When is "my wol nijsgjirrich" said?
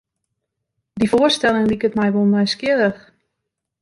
1.99-3.01